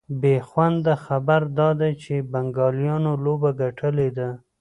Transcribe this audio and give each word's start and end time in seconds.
بېخونده 0.21 0.93
خبر 1.05 1.41
دا 1.59 1.69
دی 1.79 1.91
چي 2.03 2.15
بنګالیانو 2.31 3.11
لوبه 3.23 3.49
ګټلې 3.61 4.09
ده 4.17 4.29